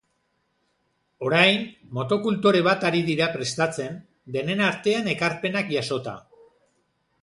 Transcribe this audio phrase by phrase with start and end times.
[1.27, 1.61] Orain,
[1.99, 4.03] motokultore bat ari dira prestatzen,
[4.39, 6.21] denen artean ekarpenak jasota.